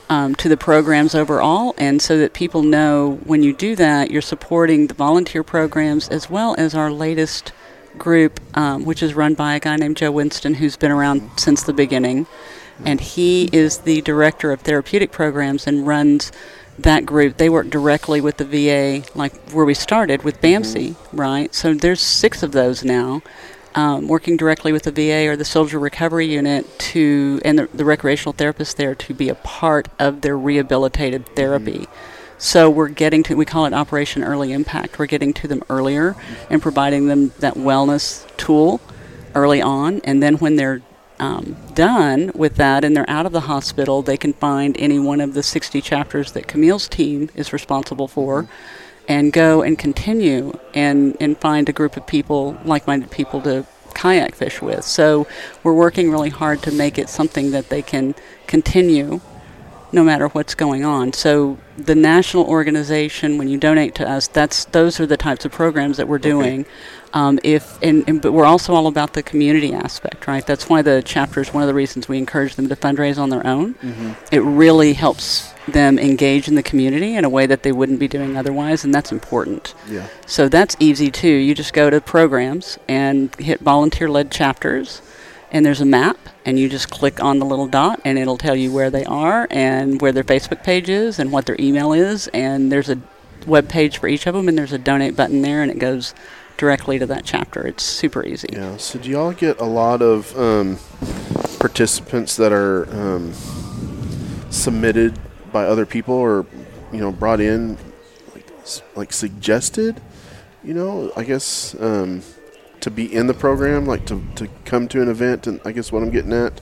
[0.08, 4.22] um, to the programs overall, and so that people know when you do that, you're
[4.22, 7.52] supporting the volunteer programs as well as our latest
[7.98, 11.62] group, um, which is run by a guy named Joe Winston, who's been around since
[11.62, 12.26] the beginning.
[12.84, 16.30] And he is the director of therapeutic programs and runs
[16.78, 17.38] that group.
[17.38, 21.54] They work directly with the VA, like where we started with BAMC, right?
[21.54, 23.22] So there's six of those now.
[23.74, 27.84] Um, working directly with the VA or the Soldier Recovery Unit to and the, the
[27.84, 31.86] recreational therapist there to be a part of their rehabilitated therapy.
[32.38, 34.98] So we're getting to, we call it Operation Early Impact.
[34.98, 36.14] We're getting to them earlier
[36.50, 38.80] and providing them that wellness tool
[39.34, 40.00] early on.
[40.04, 40.82] And then when they're
[41.18, 45.22] um, done with that and they're out of the hospital, they can find any one
[45.22, 48.48] of the 60 chapters that Camille's team is responsible for
[49.08, 53.64] and go and continue and, and find a group of people, like minded people to
[53.94, 54.84] kayak fish with.
[54.84, 55.26] So
[55.62, 58.14] we're working really hard to make it something that they can
[58.46, 59.20] continue
[59.92, 61.12] no matter what's going on.
[61.12, 65.52] So the national organization, when you donate to us, that's those are the types of
[65.52, 66.66] programs that we're doing.
[67.12, 70.46] Um, if and, and but we're also all about the community aspect, right?
[70.46, 73.30] That's why the chapter is one of the reasons we encourage them to fundraise on
[73.30, 73.74] their own.
[74.30, 78.08] It really helps them engage in the community in a way that they wouldn't be
[78.08, 79.74] doing otherwise, and that's important.
[79.88, 80.06] Yeah.
[80.26, 81.28] So that's easy too.
[81.28, 85.00] You just go to programs and hit volunteer led chapters,
[85.50, 88.56] and there's a map, and you just click on the little dot, and it'll tell
[88.56, 92.28] you where they are and where their Facebook page is and what their email is,
[92.28, 93.00] and there's a
[93.46, 96.14] web page for each of them, and there's a donate button there, and it goes
[96.56, 97.66] directly to that chapter.
[97.66, 98.48] It's super easy.
[98.52, 98.76] Yeah.
[98.76, 100.78] So do y'all get a lot of um,
[101.58, 103.32] participants that are um,
[104.50, 105.18] submitted
[105.52, 106.46] by other people or
[106.92, 107.78] you know brought in
[108.34, 108.46] like
[108.96, 110.00] like suggested?
[110.64, 112.22] You know, I guess um,
[112.86, 115.90] to be in the program, like to, to come to an event, and I guess
[115.90, 116.60] what I'm getting at,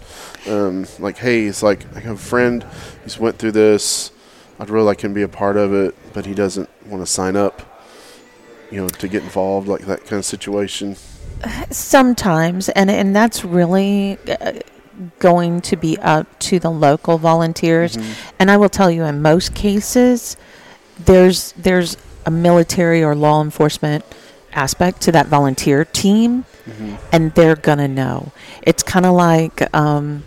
[0.48, 2.62] um, like, hey, it's like I have a friend
[3.02, 4.10] who's went through this.
[4.58, 7.06] I'd really like him to be a part of it, but he doesn't want to
[7.06, 7.60] sign up.
[8.70, 10.96] You know, to get involved, like that kind of situation.
[11.70, 14.52] Sometimes, and and that's really uh,
[15.18, 17.98] going to be up to the local volunteers.
[18.38, 20.38] And I will tell you, in most cases,
[20.98, 24.06] there's there's a military or law enforcement
[24.54, 26.96] aspect to that volunteer team, mm-hmm.
[27.12, 28.32] and they're gonna know.
[28.62, 29.74] It's kind of like.
[29.74, 30.24] Um,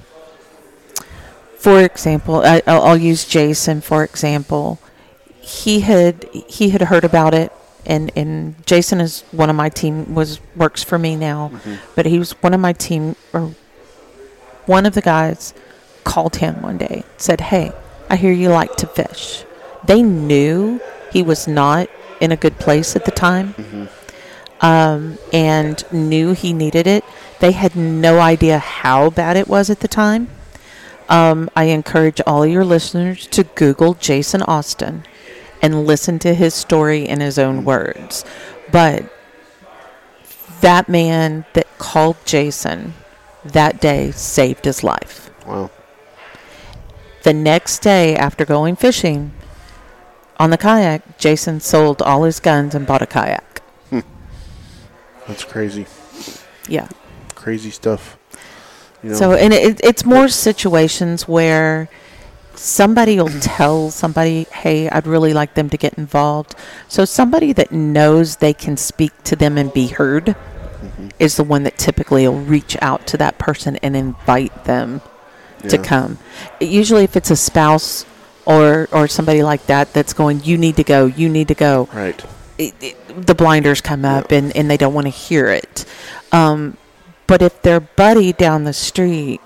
[1.58, 4.80] for example, I, I'll, I'll use Jason for example.
[5.42, 7.52] He had he had heard about it
[7.88, 11.76] and and Jason is one of my team was works for me now, mm-hmm.
[11.96, 13.56] but he was one of my team or
[14.66, 15.54] one of the guys
[16.04, 17.72] called him one day said, "Hey,
[18.10, 19.46] I hear you like to fish."
[19.86, 23.86] They knew he was not in a good place at the time, mm-hmm.
[24.62, 27.04] Um, and knew he needed it.
[27.40, 30.30] They had no idea how bad it was at the time.
[31.10, 35.04] Um, I encourage all your listeners to Google Jason Austin
[35.62, 38.26] and listen to his story in his own words.
[38.72, 39.12] But
[40.62, 42.94] that man that called Jason
[43.46, 45.30] that day saved his life.
[45.46, 45.72] Wow.
[47.24, 49.34] The next day, after going fishing
[50.40, 53.62] on the kayak, Jason sold all his guns and bought a kayak.
[55.28, 55.86] That's crazy.
[56.68, 56.88] Yeah.
[57.36, 58.18] Crazy stuff.
[59.04, 61.90] You know, So, and it, it's more situations where
[62.56, 66.56] somebody will tell somebody, hey, I'd really like them to get involved.
[66.88, 71.10] So, somebody that knows they can speak to them and be heard mm-hmm.
[71.20, 75.02] is the one that typically will reach out to that person and invite them
[75.70, 76.18] to come.
[76.62, 78.06] Usually, if it's a spouse
[78.46, 81.90] or, or somebody like that that's going, you need to go, you need to go
[81.94, 82.24] right.
[82.58, 85.86] It, it, the blinders come up and, and they don't want to hear it.
[86.32, 86.78] Um,
[87.28, 89.42] but if their buddy down the street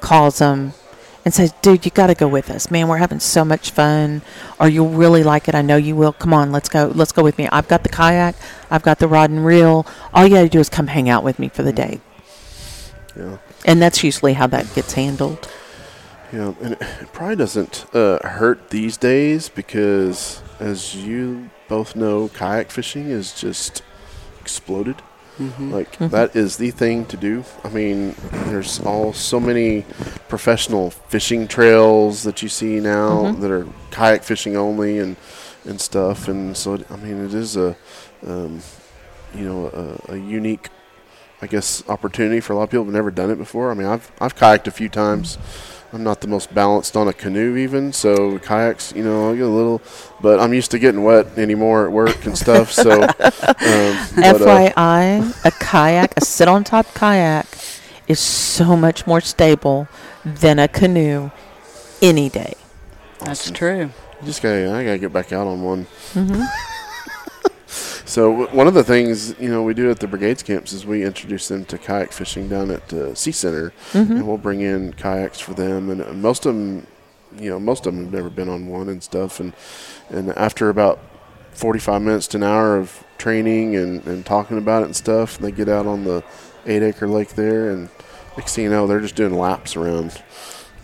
[0.00, 0.72] calls them
[1.24, 2.88] and says, "Dude, you got to go with us, man.
[2.88, 4.22] We're having so much fun,
[4.58, 5.54] or you'll really like it.
[5.54, 6.12] I know you will.
[6.12, 6.90] Come on, let's go.
[6.94, 7.48] Let's go with me.
[7.52, 8.36] I've got the kayak.
[8.70, 9.86] I've got the rod and reel.
[10.14, 12.00] All you got to do is come hang out with me for the day."
[13.16, 13.38] Yeah.
[13.66, 15.50] And that's usually how that gets handled.
[16.32, 22.28] Yeah, and it it probably doesn't uh, hurt these days because, as you both know,
[22.28, 23.82] kayak fishing is just
[24.40, 24.96] exploded.
[25.38, 25.72] Mm-hmm.
[25.72, 26.08] Like mm-hmm.
[26.08, 27.44] that is the thing to do.
[27.64, 28.14] I mean,
[28.50, 29.86] there's all so many
[30.28, 33.40] professional fishing trails that you see now mm-hmm.
[33.40, 35.16] that are kayak fishing only and
[35.64, 36.28] and stuff.
[36.28, 37.76] And so, I mean, it is a
[38.26, 38.60] um,
[39.32, 40.68] you know a, a unique
[41.40, 43.70] I guess opportunity for a lot of people who've never done it before.
[43.70, 45.38] I mean, I've I've kayaked a few times.
[45.92, 49.44] I'm not the most balanced on a canoe even, so kayaks, you know, I get
[49.44, 49.82] a little,
[50.20, 52.70] but I'm used to getting wet anymore at work and stuff.
[52.70, 57.46] So, um, but, uh, FYI, a kayak, a sit on top kayak,
[58.06, 59.88] is so much more stable
[60.24, 61.30] than a canoe
[62.00, 62.54] any day.
[63.18, 63.90] That's true.
[64.20, 65.86] you just gotta, I gotta get back out on one.
[68.10, 70.84] So w- one of the things you know we do at the brigades camps is
[70.84, 74.92] we introduce them to kayak fishing down at uh, Sea Center, and we'll bring in
[74.94, 75.90] kayaks for them.
[75.90, 76.88] And most of them,
[77.38, 79.38] you know, most of them have never been on one and stuff.
[79.38, 79.52] And
[80.08, 80.98] and after about
[81.52, 85.52] 45 minutes to an hour of training and, and talking about it and stuff, they
[85.52, 86.24] get out on the
[86.66, 87.90] eight acre lake there, and
[88.36, 90.20] next thing you know, they're just doing laps around,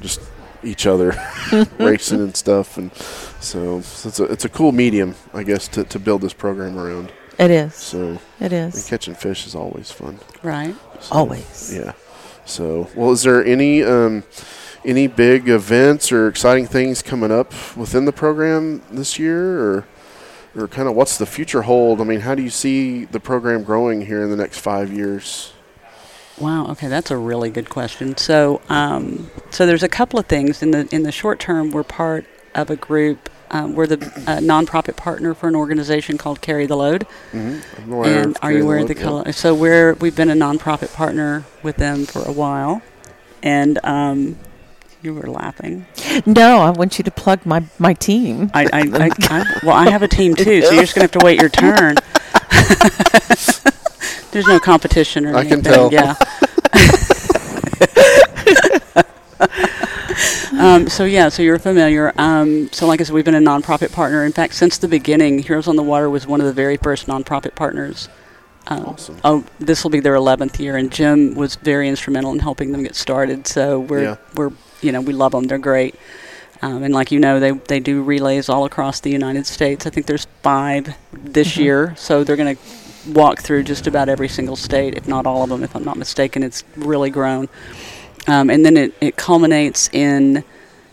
[0.01, 0.21] just
[0.63, 1.21] each other,
[1.81, 2.79] racing and stuff.
[2.79, 2.95] And
[3.41, 6.79] so, so it's a it's a cool medium, I guess, to, to build this program
[6.79, 7.13] around.
[7.39, 7.75] It is.
[7.75, 8.75] So it is.
[8.75, 10.19] and catching fish is always fun.
[10.43, 10.75] Right.
[11.01, 11.75] So, Always.
[11.75, 11.93] Yeah.
[12.45, 14.23] So, well, is there any um,
[14.85, 19.87] any big events or exciting things coming up within the program this year, or
[20.55, 22.01] or kind of what's the future hold?
[22.01, 25.53] I mean, how do you see the program growing here in the next five years?
[26.39, 26.69] Wow.
[26.69, 28.17] Okay, that's a really good question.
[28.17, 31.71] So, um, so there's a couple of things in the in the short term.
[31.71, 33.29] We're part of a group.
[33.51, 37.07] Um, we're the uh, nonprofit partner for an organization called Carry the Load.
[37.33, 39.33] I'm aware and of are you aware of the Carry Load, color?
[39.33, 42.83] So we're we've been a nonprofit partner with them for a while,
[43.43, 44.37] and um,
[45.03, 45.87] you were laughing.
[46.27, 48.51] No, I want you to plug my, my team.
[48.53, 51.13] I, I, I, I well, I have a team too, so you're just gonna have
[51.13, 51.97] to wait your turn.
[54.33, 55.73] There's no competition or I can anything.
[55.73, 55.93] tell.
[55.93, 56.15] Yeah.
[60.67, 62.13] um, so yeah, so you're familiar.
[62.19, 64.25] Um, so like I said, we've been a nonprofit partner.
[64.25, 67.07] In fact, since the beginning, Heroes on the Water was one of the very first
[67.07, 68.09] nonprofit partners.
[68.67, 69.17] Um, Awesome.
[69.23, 72.83] Oh, this will be their 11th year, and Jim was very instrumental in helping them
[72.83, 73.47] get started.
[73.47, 74.17] So we're Yeah.
[74.35, 74.51] we're
[74.83, 75.45] you know we love them.
[75.45, 75.95] They're great.
[76.63, 79.87] Um, and like you know, they they do relays all across the United States.
[79.87, 82.63] I think there's five this year, so they're going to
[83.13, 85.97] walk through just about every single state, if not all of them, if I'm not
[85.97, 86.43] mistaken.
[86.43, 87.49] It's really grown.
[88.27, 90.43] Um, and then it, it culminates in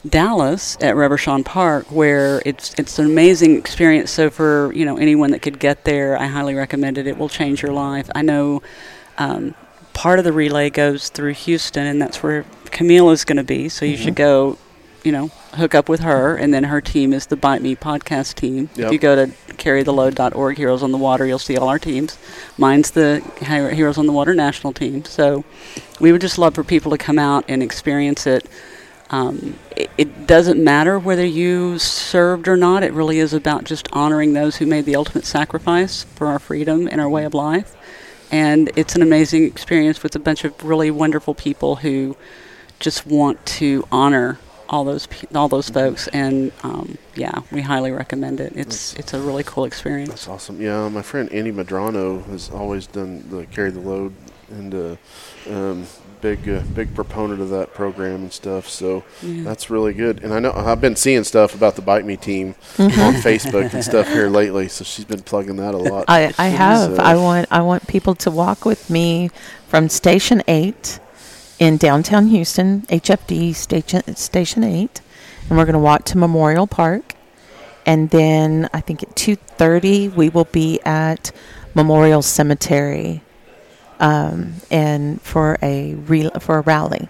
[0.07, 4.11] Dallas at Reverchon Park, where it's it's an amazing experience.
[4.11, 7.07] So for you know anyone that could get there, I highly recommend it.
[7.07, 8.09] It will change your life.
[8.13, 8.61] I know
[9.17, 9.55] um,
[9.93, 13.69] part of the relay goes through Houston, and that's where Camille is going to be.
[13.69, 14.57] So you should go,
[15.03, 18.35] you know, hook up with her, and then her team is the Bite Me podcast
[18.35, 18.69] team.
[18.75, 18.87] Yep.
[18.87, 22.17] If you go to carrytheload.org, Heroes on the Water, you'll see all our teams.
[22.57, 25.05] Mine's the Heroes on the Water national team.
[25.05, 25.45] So
[26.01, 28.49] we would just love for people to come out and experience it.
[29.13, 32.81] Um, it, it doesn't matter whether you served or not.
[32.81, 36.89] It really is about just honoring those who made the ultimate sacrifice for our freedom
[36.91, 37.75] and our way of life.
[38.31, 42.17] And it's an amazing experience with a bunch of really wonderful people who
[42.79, 46.07] just want to honor all those pe- all those folks.
[46.07, 48.53] And um, yeah, we highly recommend it.
[48.55, 50.09] It's it's a really cool experience.
[50.09, 50.59] That's awesome.
[50.59, 54.15] Yeah, my friend Andy Madrano has always done the carry the load
[54.49, 54.95] and uh,
[55.51, 55.85] um,
[56.23, 58.67] big uh, big proponent of that program and stuff.
[58.69, 59.43] So Yeah.
[59.43, 60.23] that's really good.
[60.23, 62.99] And I know I've been seeing stuff about the Bite Me team Mm-hmm.
[63.01, 64.67] on Facebook and stuff here lately.
[64.69, 66.05] So she's been plugging that a lot.
[66.07, 66.95] I, I have.
[66.95, 69.29] So- I want I want people to walk with me
[69.67, 70.99] from Station Eight
[71.59, 75.01] in downtown Houston, HFD Station Station Eight,
[75.49, 77.13] and we're going to walk to Memorial Park,
[77.85, 81.31] and then I think at two thirty we will be at
[81.75, 83.21] Memorial Cemetery,
[84.03, 87.07] um, and for a re- for a rally.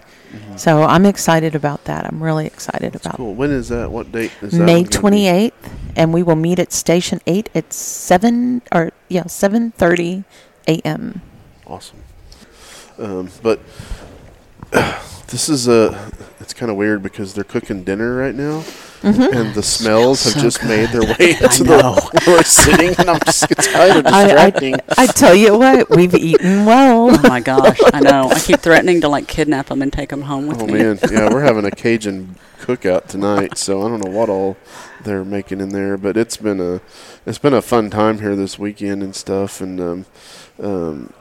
[0.56, 2.06] So I'm excited about that.
[2.06, 3.34] I'm really excited That's about cool.
[3.34, 3.90] When is that?
[3.90, 4.64] What date is that?
[4.64, 5.18] May one gonna be?
[5.18, 5.52] 28th,
[5.96, 10.24] and we will meet at Station 8 at 7 or yeah 7:30
[10.68, 11.22] a.m.
[11.66, 11.98] Awesome.
[12.98, 13.60] Um, but
[15.28, 16.10] this is a.
[16.40, 18.64] It's kind of weird because they're cooking dinner right now,
[19.04, 19.36] Mm-hmm.
[19.36, 23.10] and the smells have so just made their way into the where we're sitting, and
[23.10, 24.74] I'm just it's kind of I, distracting.
[24.74, 27.10] I, I tell you what, we've eaten well.
[27.10, 28.30] Oh my gosh, I know.
[28.30, 30.80] I keep threatening to like kidnap them and take them home with oh me.
[30.80, 34.56] Oh man, yeah, we're having a Cajun cookout tonight, so I don't know what all
[35.02, 36.80] they're making in there, but it's been a
[37.26, 40.06] it's been a fun time here this weekend and stuff, and um,
[40.62, 41.12] um,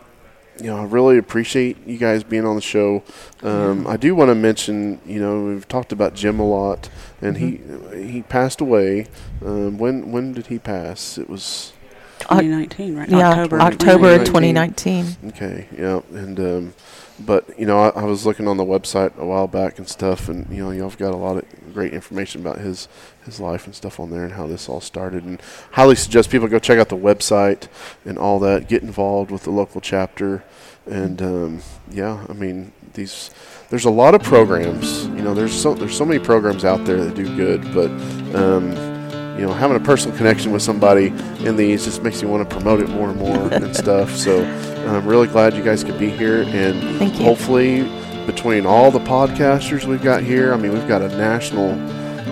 [0.64, 3.04] you know, I really appreciate you guys being on the show.
[3.42, 6.90] Um, I do want to mention, you know, we've talked about Jim a lot,
[7.22, 7.60] and he
[7.94, 9.08] he passed away.
[9.46, 11.18] Um, when when did he pass?
[11.18, 11.74] It was
[12.20, 13.10] 2019, right?
[13.10, 13.60] yeah, October.
[13.60, 15.06] October 2019.
[15.06, 15.30] 2019.
[15.32, 16.74] Okay, yeah, and um,
[17.20, 20.30] but you know, I, I was looking on the website a while back and stuff,
[20.30, 22.88] and you know, y'all have got a lot of great information about his
[23.26, 25.24] his life and stuff on there and how this all started.
[25.24, 25.42] And
[25.72, 27.68] highly suggest people go check out the website
[28.06, 28.68] and all that.
[28.68, 30.44] Get involved with the local chapter,
[30.86, 31.62] and um,
[31.92, 33.30] yeah, I mean these.
[33.70, 35.06] There's a lot of programs.
[35.06, 37.90] You know, there's so there's so many programs out there that do good, but
[38.36, 38.93] um,
[39.36, 41.08] you know, having a personal connection with somebody
[41.40, 44.16] in these just makes you want to promote it more and more and stuff.
[44.16, 44.44] So
[44.88, 47.26] I'm really glad you guys could be here, and Thank you.
[47.26, 47.84] hopefully,
[48.26, 51.72] between all the podcasters we've got here, I mean, we've got a national,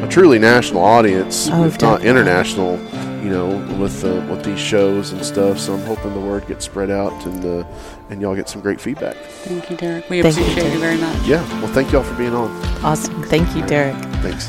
[0.03, 2.79] a truly national audience, Oh, if not international.
[3.21, 5.59] You know, with uh, with these shows and stuff.
[5.59, 7.67] So I'm hoping the word gets spread out, and uh,
[8.09, 9.15] and y'all get some great feedback.
[9.15, 10.09] Thank you, Derek.
[10.09, 10.79] We Thank appreciate you Derek.
[10.79, 11.27] very much.
[11.27, 11.61] Yeah.
[11.61, 12.49] Well, thank y'all for being on.
[12.83, 13.21] Awesome.
[13.25, 13.95] Thank you, Derek.
[14.23, 14.47] Thanks.